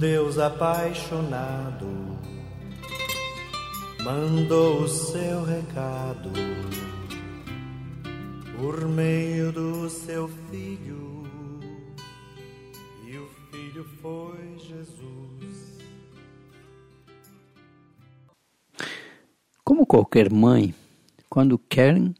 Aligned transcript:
Deus 0.00 0.38
apaixonado 0.38 1.86
mandou 4.02 4.84
o 4.84 4.88
seu 4.88 5.44
recado 5.44 6.30
por 8.56 8.88
meio 8.88 9.52
do 9.52 9.90
seu 9.90 10.26
filho, 10.50 11.26
e 13.06 13.18
o 13.18 13.28
filho 13.50 13.84
foi 14.00 14.56
Jesus. 14.56 15.78
Como 19.62 19.84
qualquer 19.84 20.32
mãe, 20.32 20.74
quando 21.28 21.58
Karen 21.58 22.14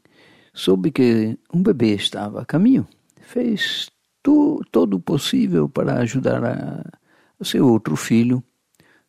soube 0.53 0.91
que 0.91 1.35
um 1.51 1.63
bebê 1.63 1.95
estava 1.95 2.43
a 2.43 2.45
caminho, 2.45 2.87
fez 3.21 3.89
tu, 4.21 4.61
todo 4.71 4.97
o 4.97 5.01
possível 5.01 5.67
para 5.67 5.99
ajudar 6.01 6.45
a, 6.45 7.00
a 7.41 7.45
seu 7.45 7.67
outro 7.67 7.95
filho, 7.95 8.43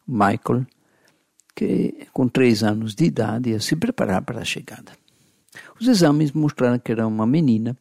Michael, 0.08 0.66
que 1.54 2.08
com 2.12 2.26
três 2.26 2.62
anos 2.62 2.94
de 2.94 3.04
idade 3.04 3.50
ia 3.50 3.60
se 3.60 3.76
preparar 3.76 4.22
para 4.22 4.40
a 4.40 4.44
chegada. 4.44 4.92
Os 5.78 5.86
exames 5.86 6.32
mostraram 6.32 6.78
que 6.78 6.90
era 6.90 7.06
uma 7.06 7.26
menina 7.26 7.76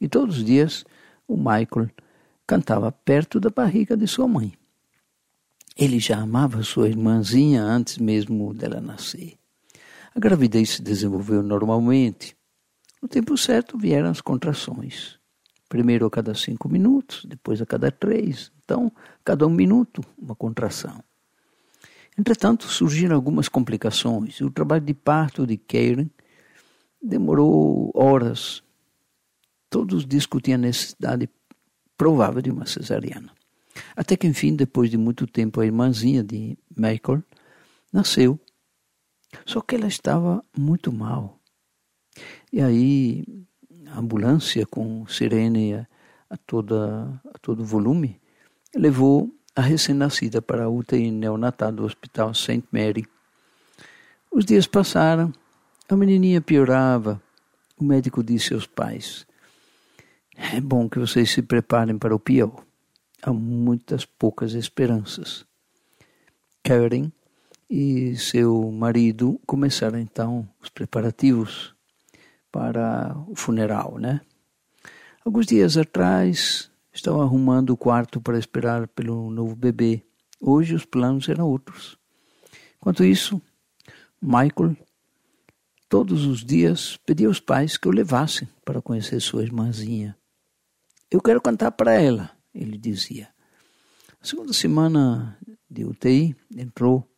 e 0.00 0.08
todos 0.08 0.38
os 0.38 0.44
dias 0.44 0.84
o 1.26 1.36
Michael 1.36 1.90
cantava 2.46 2.92
perto 2.92 3.40
da 3.40 3.48
barriga 3.48 3.96
de 3.96 4.06
sua 4.06 4.28
mãe. 4.28 4.52
Ele 5.76 5.98
já 5.98 6.18
amava 6.18 6.62
sua 6.62 6.88
irmãzinha 6.88 7.62
antes 7.62 7.98
mesmo 7.98 8.52
dela 8.52 8.80
nascer. 8.80 9.34
A 10.14 10.20
gravidez 10.20 10.70
se 10.70 10.82
desenvolveu 10.82 11.42
normalmente. 11.42 12.36
No 13.02 13.08
tempo 13.08 13.36
certo 13.36 13.76
vieram 13.76 14.10
as 14.10 14.20
contrações. 14.20 15.18
Primeiro 15.68 16.06
a 16.06 16.10
cada 16.10 16.34
cinco 16.34 16.68
minutos, 16.68 17.24
depois 17.24 17.60
a 17.60 17.66
cada 17.66 17.90
três. 17.90 18.52
Então, 18.64 18.90
cada 19.22 19.46
um 19.46 19.50
minuto, 19.50 20.02
uma 20.18 20.34
contração. 20.34 21.02
Entretanto, 22.18 22.66
surgiram 22.66 23.14
algumas 23.14 23.48
complicações. 23.48 24.40
O 24.40 24.50
trabalho 24.50 24.84
de 24.84 24.94
parto 24.94 25.46
de 25.46 25.56
Karen 25.56 26.08
demorou 27.02 27.90
horas. 27.94 28.62
Todos 29.68 30.06
discutiam 30.06 30.54
a 30.54 30.58
necessidade 30.58 31.28
provável 31.96 32.40
de 32.40 32.50
uma 32.50 32.66
cesariana. 32.66 33.32
Até 33.96 34.16
que, 34.16 34.26
enfim, 34.26 34.54
depois 34.54 34.90
de 34.90 34.96
muito 34.96 35.26
tempo, 35.26 35.60
a 35.60 35.66
irmãzinha 35.66 36.22
de 36.22 36.56
Michael 36.76 37.22
nasceu. 37.92 38.38
Só 39.44 39.60
que 39.60 39.74
ela 39.74 39.88
estava 39.88 40.42
muito 40.56 40.92
mal. 40.92 41.40
E 42.52 42.62
aí, 42.62 43.24
a 43.88 43.98
ambulância 43.98 44.64
com 44.64 45.04
sirene 45.08 45.74
a, 45.74 46.36
toda, 46.46 47.20
a 47.34 47.38
todo 47.40 47.64
volume 47.64 48.20
levou 48.78 49.30
a 49.54 49.60
recém-nascida 49.60 50.42
para 50.42 50.64
a 50.64 50.68
UTI 50.68 51.10
neonatal 51.10 51.72
do 51.72 51.84
Hospital 51.84 52.34
St. 52.34 52.64
Mary. 52.72 53.06
Os 54.30 54.44
dias 54.44 54.66
passaram, 54.66 55.32
a 55.88 55.96
menininha 55.96 56.40
piorava. 56.40 57.22
O 57.78 57.84
médico 57.84 58.22
disse 58.22 58.54
aos 58.54 58.66
pais: 58.66 59.26
É 60.36 60.60
bom 60.60 60.88
que 60.88 60.98
vocês 60.98 61.30
se 61.30 61.42
preparem 61.42 61.98
para 61.98 62.14
o 62.14 62.18
pior. 62.18 62.64
Há 63.22 63.32
muitas 63.32 64.04
poucas 64.04 64.54
esperanças. 64.54 65.46
Karen 66.62 67.12
e 67.70 68.16
seu 68.16 68.70
marido 68.70 69.40
começaram 69.46 69.98
então 69.98 70.48
os 70.60 70.68
preparativos 70.68 71.74
para 72.50 73.16
o 73.26 73.34
funeral, 73.34 73.98
né? 73.98 74.20
Alguns 75.24 75.46
dias 75.46 75.76
atrás, 75.76 76.70
Estava 76.94 77.22
arrumando 77.22 77.70
o 77.70 77.76
quarto 77.76 78.20
para 78.20 78.38
esperar 78.38 78.86
pelo 78.86 79.28
novo 79.28 79.56
bebê. 79.56 80.02
Hoje 80.40 80.76
os 80.76 80.84
planos 80.84 81.28
eram 81.28 81.48
outros. 81.48 81.98
Enquanto 82.76 83.04
isso, 83.04 83.42
Michael 84.22 84.76
todos 85.88 86.24
os 86.24 86.44
dias 86.44 86.96
pedia 87.06 87.28
aos 87.28 87.40
pais 87.40 87.76
que 87.76 87.88
o 87.88 87.92
levassem 87.92 88.48
para 88.64 88.80
conhecer 88.80 89.20
sua 89.20 89.42
irmãzinha. 89.42 90.16
Eu 91.10 91.20
quero 91.20 91.40
cantar 91.40 91.72
para 91.72 91.94
ela, 91.94 92.30
ele 92.54 92.78
dizia. 92.78 93.28
A 94.20 94.26
segunda 94.26 94.52
semana 94.52 95.38
de 95.70 95.84
UTI 95.84 96.34
entrou 96.56 97.08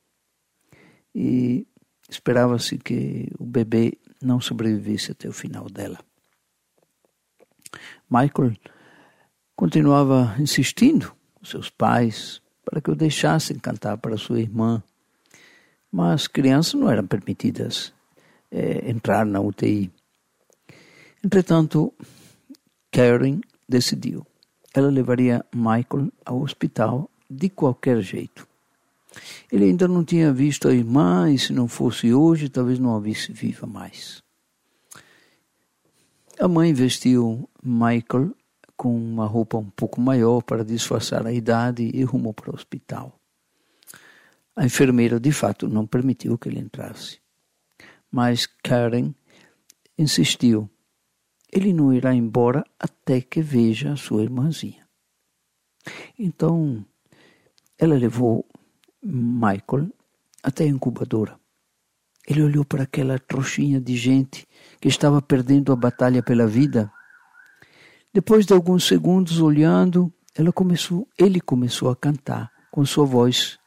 e 1.15 1.67
esperava-se 2.09 2.79
que 2.79 3.31
o 3.39 3.45
bebê 3.45 3.99
não 4.21 4.41
sobrevivesse 4.41 5.13
até 5.13 5.29
o 5.29 5.33
final 5.33 5.71
dela. 5.71 5.99
Michael 8.11 8.57
continuava 9.57 10.37
insistindo 10.39 11.17
com 11.35 11.45
seus 11.45 11.71
pais 11.71 12.43
para 12.65 12.81
que 12.81 12.91
o 12.91 12.95
deixassem 12.95 13.59
cantar 13.59 13.97
para 13.97 14.19
sua 14.19 14.39
irmã. 14.39 14.83
Mas 15.91 16.27
crianças 16.27 16.75
não 16.75 16.91
eram 16.91 17.07
permitidas 17.07 17.93
é, 18.51 18.91
entrar 18.91 19.25
na 19.25 19.41
UTI. 19.41 19.91
Entretanto, 21.25 21.93
Karen 22.93 23.41
decidiu. 23.69 24.27
Ela 24.75 24.91
levaria 24.91 25.45
Michael 25.55 26.13
ao 26.25 26.43
hospital 26.43 27.11
de 27.31 27.49
qualquer 27.49 28.03
jeito. 28.03 28.47
Ele 29.51 29.65
ainda 29.65 29.89
não 29.89 30.05
tinha 30.05 30.33
visto 30.33 30.69
a 30.69 30.75
irmã 30.75 31.31
e 31.31 31.39
se 31.39 31.53
não 31.53 31.67
fosse 31.67 32.13
hoje, 32.13 32.51
talvez 32.51 32.79
não 32.79 32.95
a 32.95 33.01
visse 33.01 33.33
viva 33.33 33.67
mais. 33.67 34.23
A 36.39 36.47
mãe 36.47 36.75
vestiu 36.75 37.49
Michael 37.63 38.35
com 38.77 38.95
uma 38.95 39.27
roupa 39.27 39.57
um 39.57 39.71
pouco 39.71 40.01
maior 40.01 40.43
para 40.43 40.65
disfarçar 40.65 41.27
a 41.27 41.33
idade 41.33 41.91
e 41.95 42.05
rumou 42.05 42.35
para 42.35 42.51
o 42.51 42.55
hospital. 42.55 43.19
A 44.55 44.65
enfermeira, 44.65 45.19
de 45.19 45.33
fato, 45.33 45.69
não 45.69 45.87
permitiu 45.87 46.39
que 46.39 46.49
ele 46.49 46.61
entrasse. 46.61 47.21
Mas 48.11 48.47
Karen 48.63 49.15
insistiu. 49.99 50.71
Ele 51.53 51.73
não 51.73 51.93
irá 51.93 52.15
embora 52.15 52.65
até 52.79 53.21
que 53.21 53.41
veja 53.41 53.93
a 53.93 53.97
sua 53.97 54.23
irmãzinha. 54.23 54.87
Então, 56.19 56.85
ela 57.79 57.95
levou 57.95 58.47
Michael 59.03 59.91
até 60.43 60.65
a 60.65 60.69
incubadora. 60.69 61.39
Ele 62.27 62.43
olhou 62.43 62.65
para 62.65 62.83
aquela 62.83 63.19
trouxinha 63.19 63.81
de 63.81 63.97
gente 63.97 64.47
que 64.81 64.89
estava 64.89 65.23
perdendo 65.23 65.73
a 65.73 65.77
batalha 65.77 66.23
pela 66.23 66.47
vida 66.47 66.93
depois 68.13 68.47
de 68.47 68.53
alguns 68.53 68.85
segundos 68.85 69.41
olhando, 69.41 70.13
ela 70.35 70.53
começou, 70.53 71.09
ele 71.19 71.41
começou 71.41 71.91
a 71.91 71.97
cantar 71.97 72.51
com 72.71 72.85
sua 72.85 73.05
voz 73.05 73.59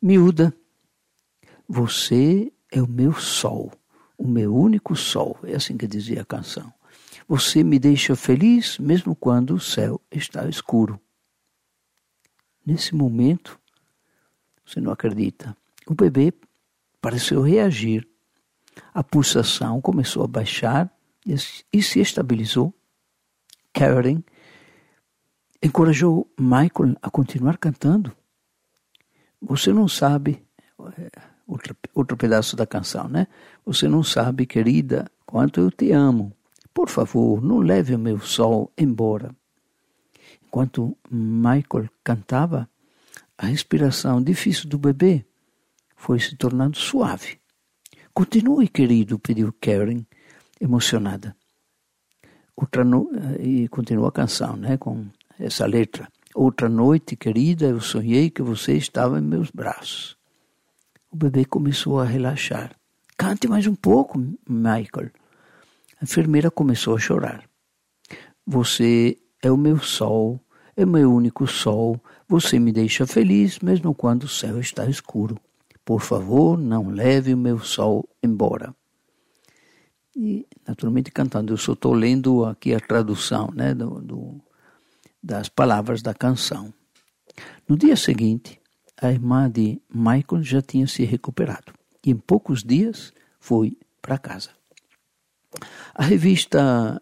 miúda. 0.00 0.54
Você 1.68 2.52
é 2.70 2.82
o 2.82 2.88
meu 2.88 3.12
sol, 3.14 3.72
o 4.16 4.26
meu 4.26 4.54
único 4.54 4.96
sol, 4.96 5.38
é 5.44 5.54
assim 5.54 5.76
que 5.76 5.86
dizia 5.86 6.22
a 6.22 6.24
canção. 6.24 6.72
Você 7.28 7.62
me 7.62 7.78
deixa 7.78 8.16
feliz 8.16 8.78
mesmo 8.78 9.14
quando 9.14 9.54
o 9.54 9.60
céu 9.60 10.00
está 10.10 10.48
escuro. 10.48 11.00
Nesse 12.64 12.94
momento, 12.94 13.58
você 14.64 14.80
não 14.80 14.92
acredita, 14.92 15.56
o 15.86 15.94
bebê 15.94 16.32
pareceu 17.00 17.42
reagir. 17.42 18.08
A 18.94 19.02
pulsação 19.02 19.80
começou 19.80 20.24
a 20.24 20.28
baixar 20.28 20.90
e 21.26 21.82
se 21.82 22.00
estabilizou. 22.00 22.74
Karen 23.72 24.22
encorajou 25.62 26.30
Michael 26.38 26.96
a 27.00 27.10
continuar 27.10 27.56
cantando. 27.56 28.14
Você 29.40 29.72
não 29.72 29.88
sabe, 29.88 30.44
outro, 31.46 31.76
outro 31.94 32.16
pedaço 32.16 32.56
da 32.56 32.66
canção, 32.66 33.08
né? 33.08 33.26
Você 33.64 33.88
não 33.88 34.02
sabe, 34.02 34.46
querida, 34.46 35.10
quanto 35.24 35.60
eu 35.60 35.70
te 35.70 35.92
amo. 35.92 36.32
Por 36.74 36.88
favor, 36.88 37.42
não 37.42 37.58
leve 37.58 37.94
o 37.94 37.98
meu 37.98 38.18
sol 38.20 38.72
embora. 38.76 39.34
Enquanto 40.46 40.96
Michael 41.10 41.88
cantava, 42.04 42.68
a 43.38 43.46
respiração 43.46 44.22
difícil 44.22 44.68
do 44.68 44.78
bebê 44.78 45.24
foi 45.96 46.20
se 46.20 46.36
tornando 46.36 46.76
suave. 46.76 47.38
Continue, 48.12 48.68
querido, 48.68 49.18
pediu 49.18 49.52
Karen, 49.60 50.04
emocionada. 50.60 51.34
Outra 52.56 52.84
no... 52.84 53.10
E 53.40 53.68
continua 53.68 54.08
a 54.08 54.12
canção, 54.12 54.56
né, 54.56 54.76
com 54.76 55.06
essa 55.38 55.66
letra. 55.66 56.08
Outra 56.34 56.68
noite, 56.68 57.16
querida, 57.16 57.66
eu 57.66 57.80
sonhei 57.80 58.30
que 58.30 58.42
você 58.42 58.74
estava 58.74 59.18
em 59.18 59.22
meus 59.22 59.50
braços. 59.50 60.16
O 61.10 61.16
bebê 61.16 61.44
começou 61.44 62.00
a 62.00 62.04
relaxar. 62.04 62.74
Cante 63.16 63.46
mais 63.46 63.66
um 63.66 63.74
pouco, 63.74 64.18
Michael. 64.48 65.10
A 66.00 66.04
enfermeira 66.04 66.50
começou 66.50 66.96
a 66.96 66.98
chorar. 66.98 67.44
Você 68.46 69.18
é 69.42 69.50
o 69.50 69.56
meu 69.56 69.78
sol, 69.78 70.40
é 70.76 70.86
meu 70.86 71.12
único 71.12 71.46
sol. 71.46 72.00
Você 72.26 72.58
me 72.58 72.72
deixa 72.72 73.06
feliz 73.06 73.58
mesmo 73.60 73.94
quando 73.94 74.24
o 74.24 74.28
céu 74.28 74.58
está 74.58 74.86
escuro. 74.86 75.38
Por 75.84 76.00
favor, 76.00 76.58
não 76.58 76.88
leve 76.88 77.34
o 77.34 77.38
meu 77.38 77.58
sol 77.58 78.08
embora 78.22 78.74
e 80.14 80.46
naturalmente 80.66 81.10
cantando. 81.10 81.52
Eu 81.52 81.56
só 81.56 81.72
estou 81.72 81.92
lendo 81.92 82.44
aqui 82.44 82.74
a 82.74 82.80
tradução 82.80 83.50
né, 83.54 83.74
do, 83.74 84.00
do, 84.00 84.40
das 85.22 85.48
palavras 85.48 86.02
da 86.02 86.14
canção. 86.14 86.72
No 87.68 87.76
dia 87.76 87.96
seguinte, 87.96 88.60
a 89.00 89.10
irmã 89.10 89.50
de 89.50 89.80
Michael 89.92 90.42
já 90.42 90.62
tinha 90.62 90.86
se 90.86 91.04
recuperado 91.04 91.72
e 92.04 92.10
em 92.10 92.16
poucos 92.16 92.62
dias 92.62 93.12
foi 93.40 93.76
para 94.00 94.18
casa. 94.18 94.50
A 95.94 96.04
revista 96.04 97.00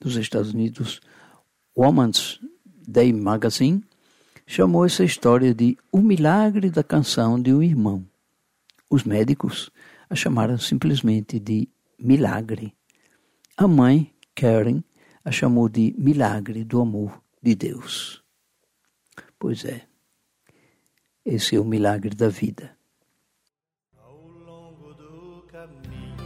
dos 0.00 0.16
Estados 0.16 0.52
Unidos, 0.52 1.00
Woman's 1.76 2.40
Day 2.64 3.12
Magazine, 3.12 3.84
chamou 4.46 4.84
essa 4.84 5.04
história 5.04 5.54
de 5.54 5.76
O 5.92 6.00
Milagre 6.00 6.70
da 6.70 6.82
Canção 6.82 7.40
de 7.40 7.52
um 7.52 7.62
Irmão. 7.62 8.04
Os 8.88 9.04
médicos 9.04 9.70
a 10.08 10.16
chamaram 10.16 10.58
simplesmente 10.58 11.38
de 11.38 11.68
Milagre. 12.00 12.74
A 13.56 13.68
mãe, 13.68 14.12
Karen, 14.34 14.82
a 15.24 15.30
chamou 15.30 15.68
de 15.68 15.94
Milagre 15.98 16.64
do 16.64 16.80
Amor 16.80 17.22
de 17.42 17.54
Deus. 17.54 18.24
Pois 19.38 19.64
é, 19.64 19.86
esse 21.24 21.56
é 21.56 21.60
o 21.60 21.64
milagre 21.64 22.14
da 22.14 22.28
vida. 22.28 22.76
Ao 23.96 24.28
longo 24.28 24.94
do 24.94 25.44
caminho 25.50 26.16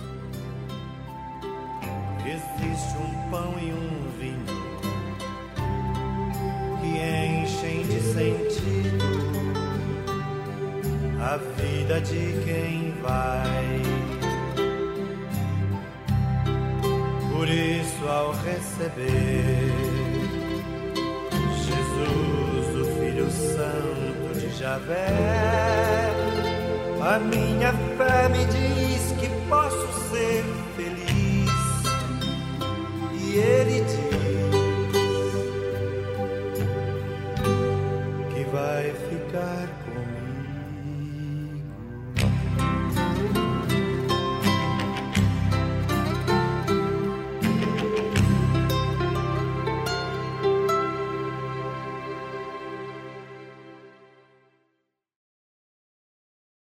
existe 2.20 2.96
um 2.98 3.30
pão 3.30 3.58
e 3.58 3.72
um 3.72 4.10
vinho 4.18 4.46
que 6.80 7.42
enchem 7.42 7.86
de 7.86 8.00
sentido 8.00 9.04
a 11.20 11.36
vida 11.36 12.00
de 12.00 12.44
quem 12.44 12.92
vai. 13.00 14.13
Receber. 18.44 19.72
Jesus, 21.64 22.66
o 22.76 22.84
Filho 22.98 23.30
Santo 23.30 24.38
de 24.38 24.50
Javé, 24.58 25.06
a 27.02 27.18
minha 27.18 27.72
fé 27.96 28.28
me 28.28 28.44
diz 28.46 28.83